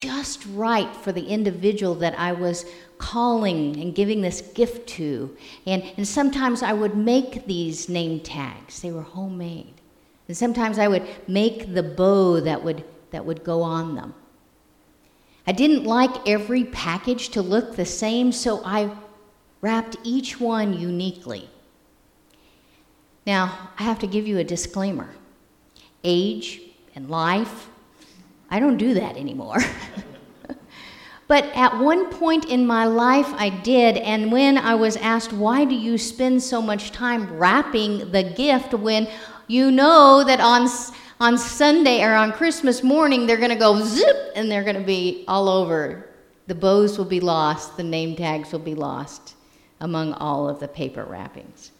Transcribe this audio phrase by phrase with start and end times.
[0.00, 2.64] just right for the individual that I was
[2.98, 5.36] calling and giving this gift to.
[5.66, 9.74] And, and sometimes I would make these name tags, they were homemade.
[10.28, 14.14] And sometimes I would make the bow that would, that would go on them.
[15.46, 18.94] I didn't like every package to look the same, so I
[19.62, 21.48] wrapped each one uniquely.
[23.26, 25.08] Now, I have to give you a disclaimer
[26.04, 26.60] age
[26.94, 27.68] and life,
[28.50, 29.58] I don't do that anymore.
[31.28, 35.64] but at one point in my life, I did, and when I was asked, Why
[35.64, 39.08] do you spend so much time wrapping the gift when
[39.46, 40.68] you know that on
[41.20, 44.82] on Sunday or on Christmas morning, they're going to go zip and they're going to
[44.84, 46.06] be all over.
[46.46, 49.34] The bows will be lost, the name tags will be lost
[49.80, 51.72] among all of the paper wrappings.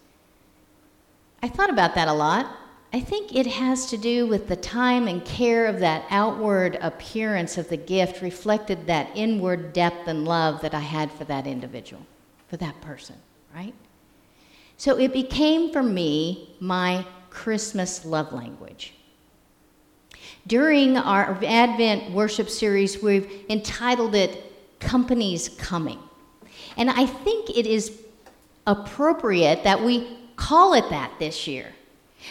[1.43, 2.51] I thought about that a lot.
[2.93, 7.59] I think it has to do with the time and care of that outward appearance
[7.59, 12.07] of the gift reflected that inward depth and love that I had for that individual,
[12.49, 13.17] for that person,
[13.55, 13.75] right?
[14.79, 18.95] So it became for me my Christmas love language.
[20.47, 25.99] During our Advent worship series, we've entitled it Companies Coming.
[26.79, 28.01] And I think it is
[28.67, 31.75] appropriate that we call it that this year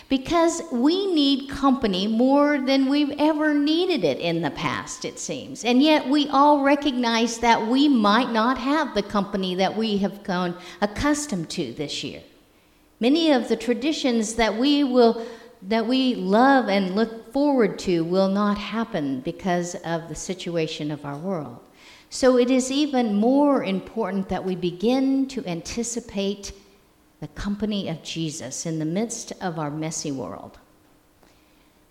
[0.09, 5.63] because we need company more than we've ever needed it in the past, it seems.
[5.63, 10.23] And yet we all recognize that we might not have the company that we have
[10.23, 12.21] grown accustomed to this year.
[12.99, 15.25] Many of the traditions that we will
[15.63, 21.03] that we love and look forward to will not happen because of the situation of
[21.03, 21.59] our world.
[22.09, 26.51] So it is even more important that we begin to anticipate
[27.19, 30.59] the company of Jesus in the midst of our messy world.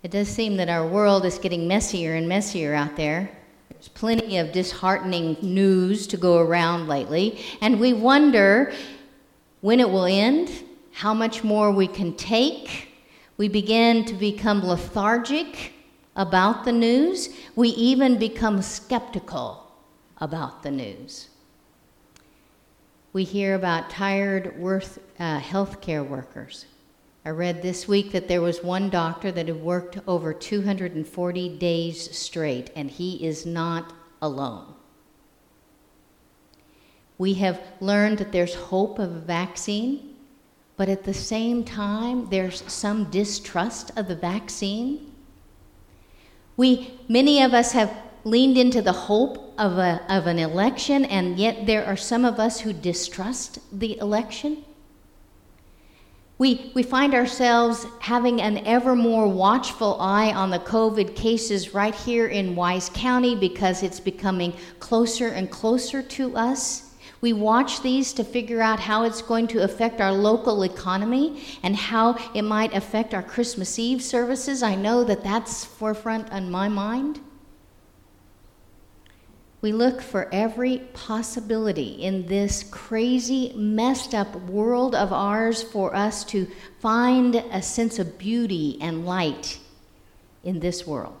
[0.03, 3.29] It does seem that our world is getting messier and messier out there.
[3.69, 8.73] There's plenty of disheartening news to go around lately, and we wonder
[9.61, 12.89] when it will end, how much more we can take.
[13.37, 15.73] We begin to become lethargic
[16.15, 17.29] about the news.
[17.55, 19.71] We even become skeptical
[20.19, 21.29] about the news.
[23.17, 26.67] We hear about tired worth, uh, healthcare workers.
[27.25, 32.15] I read this week that there was one doctor that had worked over 240 days
[32.15, 33.91] straight, and he is not
[34.21, 34.71] alone.
[37.17, 40.13] We have learned that there's hope of a vaccine,
[40.75, 45.11] but at the same time, there's some distrust of the vaccine.
[46.55, 51.37] We, many of us have leaned into the hope of, a, of an election, and
[51.37, 54.63] yet there are some of us who distrust the election.
[56.39, 61.95] We, we find ourselves having an ever more watchful eye on the COVID cases right
[61.95, 66.93] here in Wise County because it's becoming closer and closer to us.
[67.21, 71.75] We watch these to figure out how it's going to affect our local economy and
[71.75, 74.61] how it might affect our Christmas Eve services.
[74.61, 77.19] I know that that's forefront on my mind.
[79.67, 86.23] We look for every possibility in this crazy, messed up world of ours for us
[86.31, 86.47] to
[86.79, 89.59] find a sense of beauty and light
[90.45, 91.17] in this world.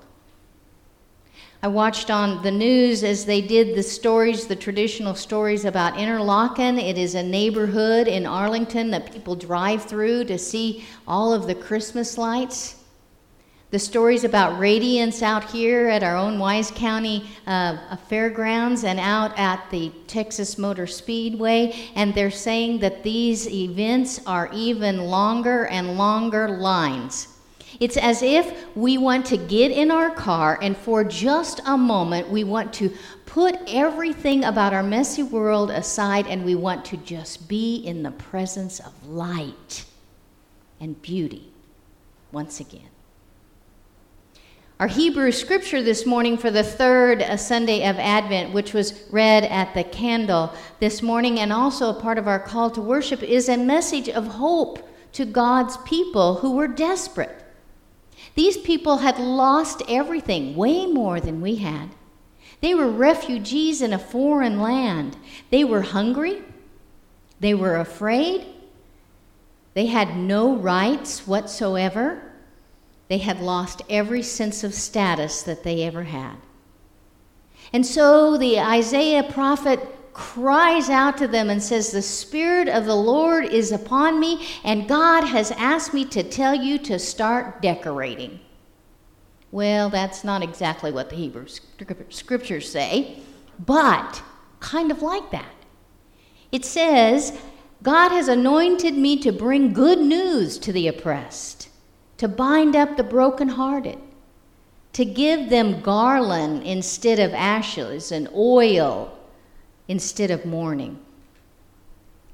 [1.61, 6.81] I watched on the news as they did the stories, the traditional stories about Interlochen.
[6.81, 11.55] It is a neighborhood in Arlington that people drive through to see all of the
[11.55, 12.76] Christmas lights.
[13.69, 19.37] The stories about radiance out here at our own Wise County uh, fairgrounds and out
[19.37, 25.97] at the Texas Motor Speedway, and they're saying that these events are even longer and
[25.97, 27.27] longer lines.
[27.81, 32.29] It's as if we want to get in our car and for just a moment
[32.29, 32.93] we want to
[33.25, 38.11] put everything about our messy world aside and we want to just be in the
[38.11, 39.83] presence of light
[40.79, 41.51] and beauty
[42.31, 42.87] once again.
[44.79, 49.73] Our Hebrew scripture this morning for the third Sunday of Advent, which was read at
[49.73, 53.57] the candle this morning, and also a part of our call to worship, is a
[53.57, 57.43] message of hope to God's people who were desperate.
[58.35, 61.89] These people had lost everything, way more than we had.
[62.61, 65.17] They were refugees in a foreign land.
[65.49, 66.43] They were hungry.
[67.39, 68.45] They were afraid.
[69.73, 72.26] They had no rights whatsoever.
[73.07, 76.35] They had lost every sense of status that they ever had.
[77.73, 79.79] And so the Isaiah prophet
[80.13, 84.87] cries out to them and says, The Spirit of the Lord is upon me, and
[84.87, 88.39] God has asked me to tell you to start decorating.
[89.51, 91.47] Well, that's not exactly what the Hebrew
[92.09, 93.19] scriptures say,
[93.59, 94.21] but
[94.59, 95.53] kind of like that.
[96.51, 97.39] It says,
[97.83, 101.66] God has anointed me to bring good news to the oppressed,
[102.17, 103.99] to bind up the brokenhearted,
[104.93, 109.17] to give them garland instead of ashes and oil
[109.87, 110.99] instead of mourning.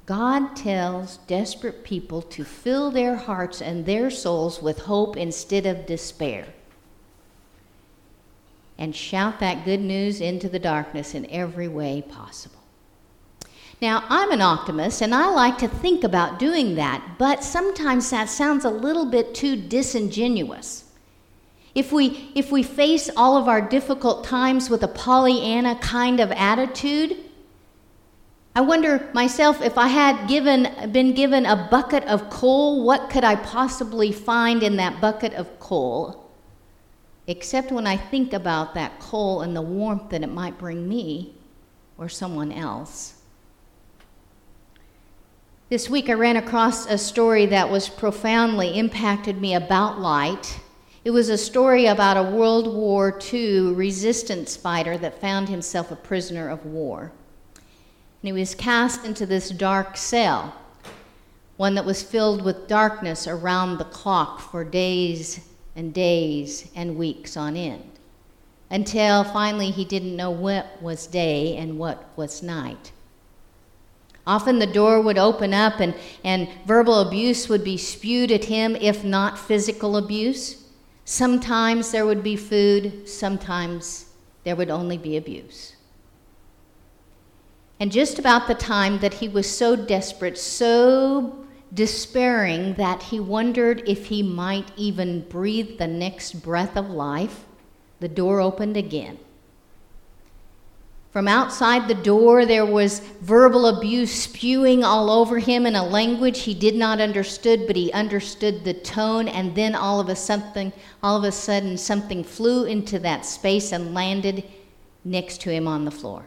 [0.06, 5.85] God tells desperate people to fill their hearts and their souls with hope instead of
[5.85, 6.47] despair.
[8.77, 12.62] And shout that good news into the darkness in every way possible.
[13.81, 18.30] Now, I'm an optimist and I like to think about doing that, but sometimes that
[18.30, 20.86] sounds a little bit too disingenuous.
[21.75, 26.31] If we, if we face all of our difficult times with a Pollyanna kind of
[26.31, 27.18] attitude,
[28.56, 33.24] I wonder myself if I had given, been given a bucket of coal, what could
[33.24, 36.30] I possibly find in that bucket of coal?
[37.26, 41.34] Except when I think about that coal and the warmth that it might bring me
[41.98, 43.16] or someone else.
[45.69, 50.60] This week I ran across a story that was profoundly impacted me about light.
[51.06, 55.95] It was a story about a World War II resistance fighter that found himself a
[55.95, 57.13] prisoner of war.
[57.56, 60.54] And he was cast into this dark cell,
[61.56, 65.39] one that was filled with darkness around the clock for days
[65.77, 67.89] and days and weeks on end,
[68.69, 72.92] until finally he didn't know what was day and what was night.
[74.25, 75.94] Often the door would open up and,
[76.24, 80.64] and verbal abuse would be spewed at him, if not physical abuse.
[81.06, 84.06] Sometimes there would be food, sometimes
[84.46, 85.75] there would only be abuse.
[87.80, 93.84] And just about the time that he was so desperate, so despairing, that he wondered
[93.86, 97.44] if he might even breathe the next breath of life,
[98.00, 99.19] the door opened again.
[101.13, 106.42] From outside the door, there was verbal abuse spewing all over him in a language
[106.42, 109.30] he did not understood, but he understood the tone.
[109.30, 113.71] And then all of a something, all of a sudden, something flew into that space
[113.71, 114.44] and landed
[115.06, 116.25] next to him on the floor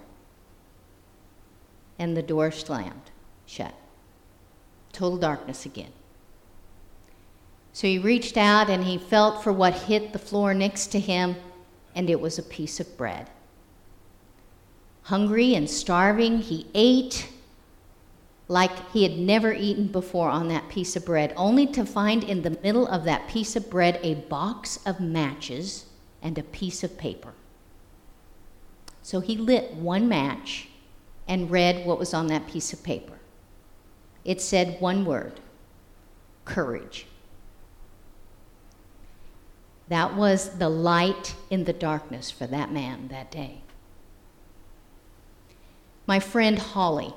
[1.98, 3.10] and the door slammed
[3.46, 3.74] shut.
[4.92, 5.92] Total darkness again.
[7.72, 11.36] So he reached out and he felt for what hit the floor next to him,
[11.94, 13.28] and it was a piece of bread.
[15.06, 17.28] Hungry and starving, he ate
[18.48, 22.42] like he had never eaten before on that piece of bread, only to find in
[22.42, 25.86] the middle of that piece of bread a box of matches
[26.22, 27.34] and a piece of paper.
[29.02, 30.70] So he lit one match
[31.28, 33.18] and read what was on that piece of paper.
[34.24, 35.38] It said one word
[36.44, 37.06] courage.
[39.86, 43.60] That was the light in the darkness for that man that day.
[46.06, 47.12] My friend Holly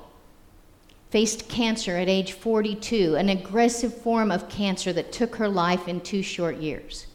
[1.10, 6.00] faced cancer at age 42, an aggressive form of cancer that took her life in
[6.00, 7.06] two short years.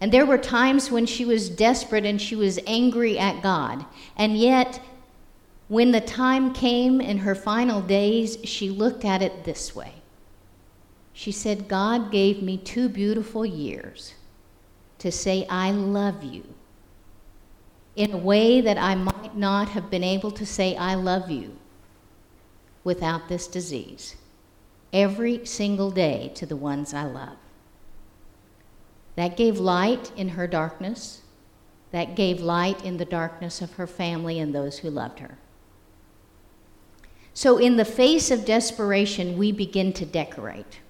[0.00, 3.84] And there were times when she was desperate and she was angry at God.
[4.16, 4.80] And yet,
[5.68, 9.94] when the time came in her final days, she looked at it this way.
[11.12, 14.14] She said, God gave me two beautiful years
[14.98, 16.44] to say, I love you,
[17.96, 21.56] in a way that I might not have been able to say, I love you
[22.84, 24.16] without this disease,
[24.92, 27.38] every single day to the ones I love.
[29.16, 31.22] That gave light in her darkness.
[31.90, 35.38] That gave light in the darkness of her family and those who loved her.
[37.32, 40.80] So, in the face of desperation, we begin to decorate.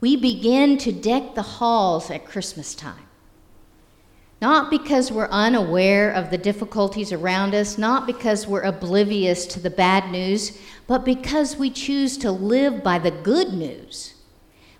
[0.00, 3.07] We begin to deck the halls at Christmas time.
[4.40, 9.70] Not because we're unaware of the difficulties around us, not because we're oblivious to the
[9.70, 14.14] bad news, but because we choose to live by the good news.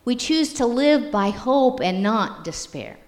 [0.04, 2.98] We choose to live by hope and not despair.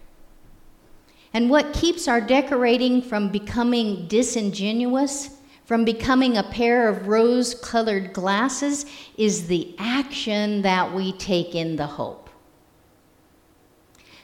[1.33, 5.31] And what keeps our decorating from becoming disingenuous
[5.71, 11.77] from becoming a pair of rose colored glasses is the action that we take in
[11.77, 12.29] the hope.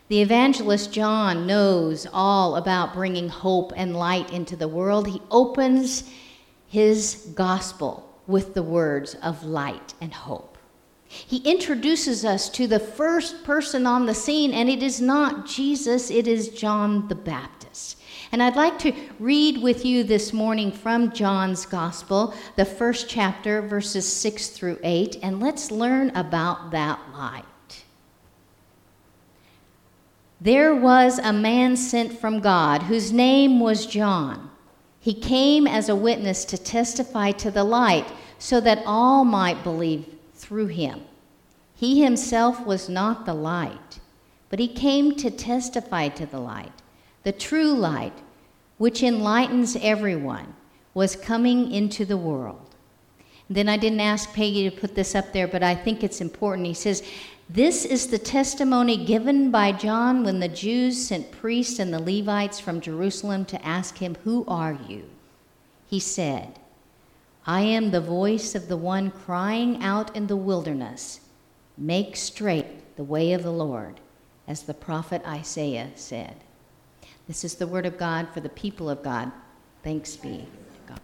[0.09, 5.09] The evangelist John knows all about bringing hope and light into the world.
[5.09, 6.05] He opens
[6.69, 10.59] his gospel with the words of light and hope.
[11.09, 16.11] He introduces us to the first person on the scene, and it is not Jesus,
[16.11, 17.99] it is John the Baptist.
[18.33, 23.63] And I'd like to read with you this morning from John's Gospel, the first chapter,
[23.63, 27.45] verses 6 through 8, and let's learn about that light.
[30.47, 34.49] There was a man sent from God whose name was John.
[35.01, 38.07] He came as a witness to testify to the light
[38.39, 41.03] so that all might believe through him.
[41.75, 43.99] He himself was not the light,
[44.49, 46.73] but he came to testify to the light.
[47.25, 48.15] The true light,
[48.79, 50.55] which enlightens everyone,
[50.95, 52.75] was coming into the world.
[53.51, 56.67] Then I didn't ask Peggy to put this up there, but I think it's important.
[56.67, 57.03] He says,
[57.49, 62.59] This is the testimony given by John when the Jews sent priests and the Levites
[62.59, 65.05] from Jerusalem to ask him, Who are you?
[65.87, 66.59] He said,
[67.47, 71.21] I am the voice of the one crying out in the wilderness,
[71.79, 74.01] Make straight the way of the Lord,
[74.49, 76.35] as the prophet Isaiah said.
[77.29, 79.31] This is the word of God for the people of God.
[79.85, 81.01] Thanks be to God.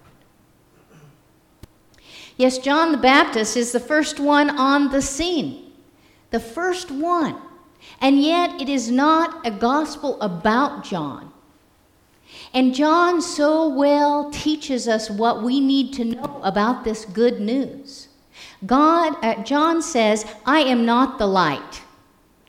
[2.37, 5.62] Yes, John the Baptist is the first one on the scene,
[6.33, 7.37] the first one.
[8.01, 11.33] And yet, it is not a gospel about John.
[12.55, 18.09] And John so well teaches us what we need to know about this good news.
[18.67, 21.83] God, uh, John says, I am not the light.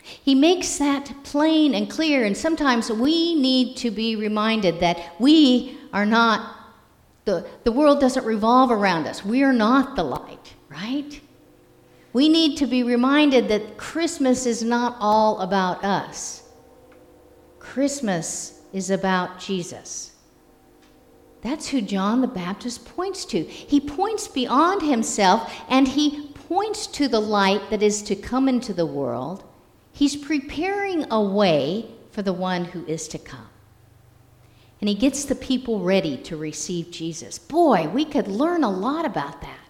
[0.03, 5.77] He makes that plain and clear, and sometimes we need to be reminded that we
[5.91, 6.55] are not,
[7.25, 9.25] the, the world doesn't revolve around us.
[9.25, 11.19] We are not the light, right?
[12.13, 16.43] We need to be reminded that Christmas is not all about us.
[17.59, 20.11] Christmas is about Jesus.
[21.41, 23.43] That's who John the Baptist points to.
[23.43, 28.73] He points beyond himself and he points to the light that is to come into
[28.73, 29.43] the world.
[29.91, 33.49] He's preparing a way for the one who is to come.
[34.79, 37.39] And he gets the people ready to receive Jesus.
[37.39, 39.62] Boy, we could learn a lot about that.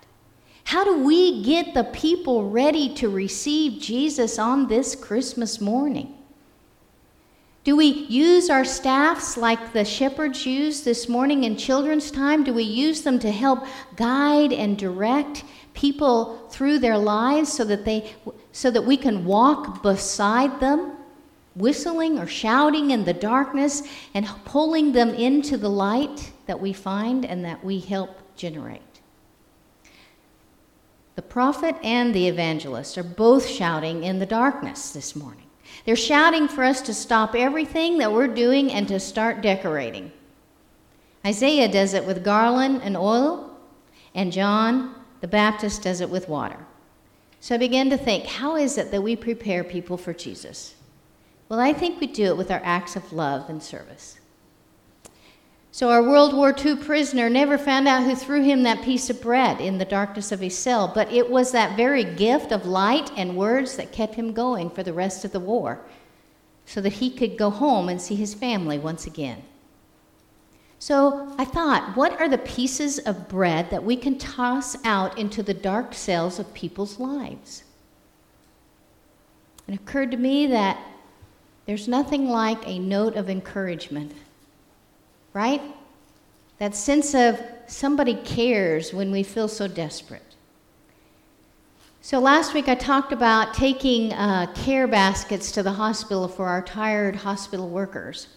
[0.74, 6.18] How do we get the people ready to receive Jesus on this Christmas morning?
[7.64, 12.44] Do we use our staffs like the shepherds used this morning in children's time?
[12.44, 15.44] Do we use them to help guide and direct
[15.76, 18.12] people through their lives so that they
[18.52, 20.94] so that we can walk beside them,
[21.54, 23.84] whistling or shouting in the darkness
[24.16, 28.82] and pulling them into the light that we find and that we help generate?
[31.16, 35.46] The prophet and the evangelist are both shouting in the darkness this morning.
[35.86, 40.12] They're shouting for us to stop everything that we're doing and to start decorating.
[41.26, 43.58] Isaiah does it with garland and oil,
[44.16, 46.66] and John the Baptist does it with water.
[47.40, 50.76] So I began to think, how is it that we prepare people for Jesus?
[51.48, 54.18] Well, I think we do it with our acts of love and service.
[55.74, 59.20] So, our World War II prisoner never found out who threw him that piece of
[59.20, 63.12] bread in the darkness of his cell, but it was that very gift of light
[63.18, 65.80] and words that kept him going for the rest of the war
[66.68, 69.42] so that he could go home and see his family once again.
[70.78, 75.42] So, I thought, what are the pieces of bread that we can toss out into
[75.42, 77.64] the dark cells of people's lives?
[79.68, 80.78] It occurred to me that
[81.66, 84.12] there's nothing like a note of encouragement
[85.34, 85.62] right?
[86.60, 90.22] That sense of somebody cares when we feel so desperate.
[92.02, 96.62] So last week I talked about taking uh, care baskets to the hospital for our
[96.62, 98.28] tired hospital workers.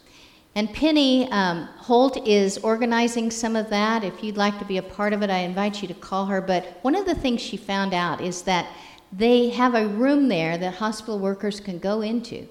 [0.54, 4.04] And Penny um, Holt is organizing some of that.
[4.04, 6.40] If you'd like to be a part of it, I invite you to call her.
[6.40, 8.66] But one of the things she found out is that
[9.12, 12.46] they have a room there that hospital workers can go into.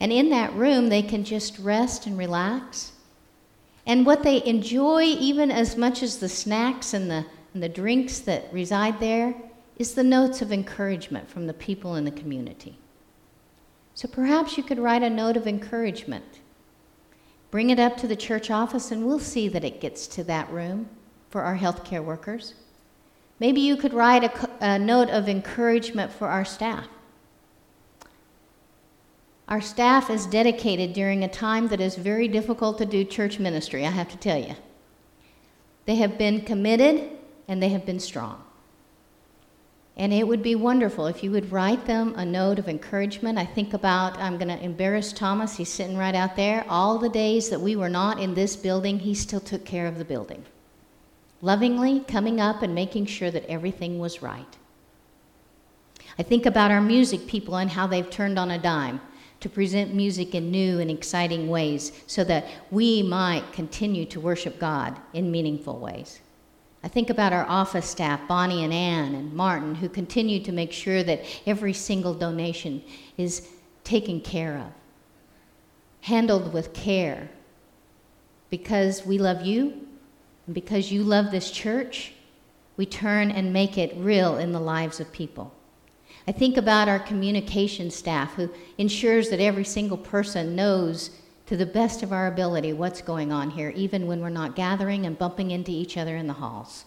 [0.00, 2.91] And in that room, they can just rest and relax.
[3.86, 8.20] And what they enjoy, even as much as the snacks and the, and the drinks
[8.20, 9.34] that reside there,
[9.76, 12.78] is the notes of encouragement from the people in the community.
[13.94, 16.40] So perhaps you could write a note of encouragement.
[17.50, 20.50] Bring it up to the church office, and we'll see that it gets to that
[20.50, 20.88] room
[21.30, 22.54] for our healthcare workers.
[23.40, 26.86] Maybe you could write a, a note of encouragement for our staff.
[29.52, 33.84] Our staff is dedicated during a time that is very difficult to do church ministry,
[33.84, 34.54] I have to tell you.
[35.84, 37.10] They have been committed
[37.48, 38.42] and they have been strong.
[39.94, 43.36] And it would be wonderful if you would write them a note of encouragement.
[43.36, 46.64] I think about, I'm going to embarrass Thomas, he's sitting right out there.
[46.66, 49.98] All the days that we were not in this building, he still took care of
[49.98, 50.46] the building.
[51.42, 54.56] Lovingly coming up and making sure that everything was right.
[56.18, 59.02] I think about our music people and how they've turned on a dime
[59.42, 64.58] to present music in new and exciting ways so that we might continue to worship
[64.58, 66.20] God in meaningful ways.
[66.84, 70.72] I think about our office staff, Bonnie and Ann and Martin, who continue to make
[70.72, 72.82] sure that every single donation
[73.16, 73.48] is
[73.84, 74.72] taken care of.
[76.02, 77.30] handled with care.
[78.50, 79.86] Because we love you,
[80.46, 82.12] and because you love this church,
[82.76, 85.52] we turn and make it real in the lives of people.
[86.26, 91.10] I think about our communication staff who ensures that every single person knows
[91.46, 95.04] to the best of our ability what's going on here, even when we're not gathering
[95.04, 96.84] and bumping into each other in the halls.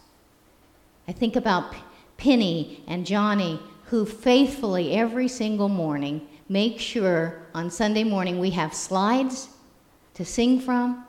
[1.07, 1.75] I think about
[2.17, 8.73] Penny and Johnny who faithfully every single morning make sure on Sunday morning we have
[8.73, 9.49] slides
[10.15, 11.05] to sing from,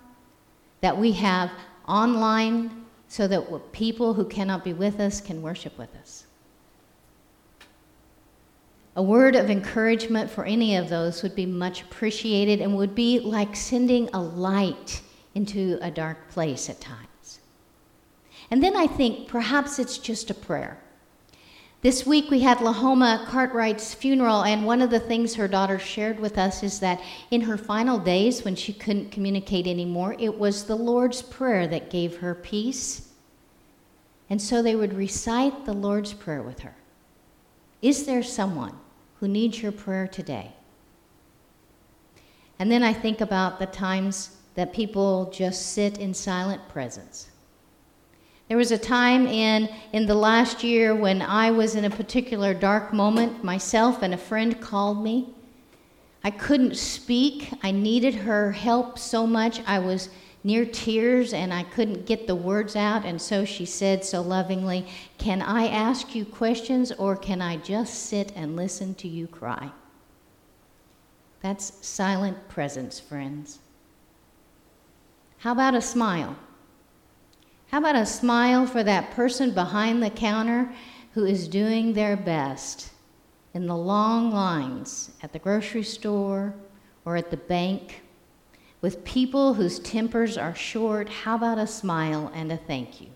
[0.80, 1.50] that we have
[1.88, 6.25] online so that people who cannot be with us can worship with us.
[8.97, 13.21] A word of encouragement for any of those would be much appreciated and would be
[13.21, 15.03] like sending a light
[15.35, 17.41] into a dark place at times.
[18.50, 20.79] And then I think perhaps it's just a prayer.
[21.83, 26.19] This week we had Lahoma Cartwright's funeral, and one of the things her daughter shared
[26.19, 30.65] with us is that in her final days, when she couldn't communicate anymore, it was
[30.65, 33.11] the Lord's Prayer that gave her peace.
[34.31, 36.75] And so they would recite the Lord's Prayer with her.
[37.83, 38.73] Is there someone
[39.21, 40.53] who needs your prayer today?
[42.59, 47.29] And then I think about the times that people just sit in silent presence
[48.49, 52.55] there was a time in, in the last year when I was in a particular
[52.55, 55.35] dark moment myself, and a friend called me.
[56.23, 57.53] I couldn't speak.
[57.65, 59.61] I needed her help so much.
[59.67, 60.11] I was
[60.47, 63.05] near tears and I couldn't get the words out.
[63.05, 64.87] And so she said so lovingly,
[65.19, 69.73] Can I ask you questions or can I just sit and listen to you cry?
[71.43, 73.59] That's silent presence, friends.
[75.38, 76.37] How about a smile?
[77.73, 80.73] How about a smile for that person behind the counter
[81.15, 82.91] who is doing their best
[83.53, 86.55] in the long lines at the grocery store
[87.05, 88.03] or at the bank
[88.87, 91.09] with people whose tempers are short?
[91.09, 93.09] How about a smile and a thank you?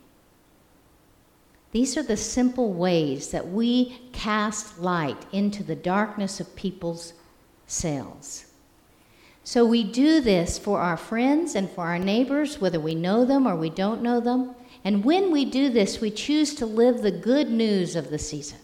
[1.70, 7.12] These are the simple ways that we cast light into the darkness of people's
[7.68, 8.46] cells.
[9.44, 13.46] So we do this for our friends and for our neighbors, whether we know them
[13.46, 14.56] or we don't know them.
[14.82, 18.58] And when we do this, we choose to live the good news of the season.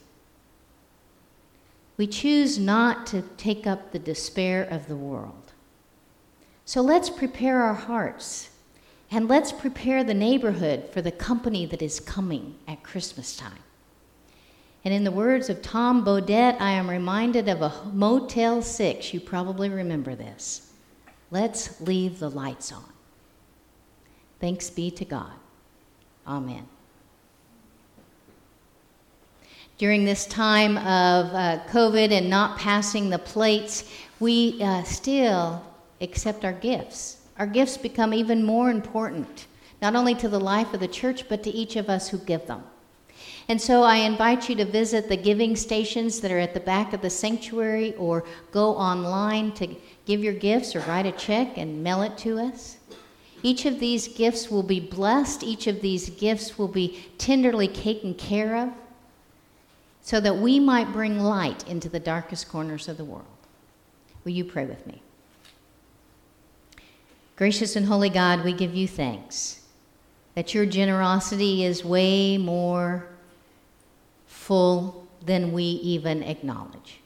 [1.98, 5.45] We choose not to take up the despair of the world.
[6.66, 8.50] So let's prepare our hearts
[9.12, 13.60] and let's prepare the neighborhood for the company that is coming at Christmas time.
[14.84, 19.14] And in the words of Tom Bodett, I am reminded of a Motel 6.
[19.14, 20.72] You probably remember this.
[21.30, 22.84] Let's leave the lights on.
[24.40, 25.32] Thanks be to God.
[26.26, 26.66] Amen.
[29.78, 35.65] During this time of uh, COVID and not passing the plates, we uh, still
[36.00, 37.18] accept our gifts.
[37.38, 39.46] Our gifts become even more important,
[39.82, 42.46] not only to the life of the church, but to each of us who give
[42.46, 42.62] them.
[43.48, 46.92] And so I invite you to visit the giving stations that are at the back
[46.92, 51.82] of the sanctuary or go online to give your gifts or write a check and
[51.82, 52.78] mail it to us.
[53.42, 58.14] Each of these gifts will be blessed, each of these gifts will be tenderly taken
[58.14, 58.72] care of
[60.02, 63.26] so that we might bring light into the darkest corners of the world.
[64.24, 65.02] Will you pray with me?
[67.36, 69.60] Gracious and holy God, we give you thanks
[70.34, 73.06] that your generosity is way more
[74.26, 77.00] full than we even acknowledge.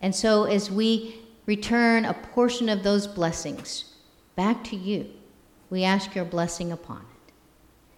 [0.00, 3.96] And so, as we return a portion of those blessings
[4.34, 5.10] back to you,
[5.68, 7.15] we ask your blessing upon it.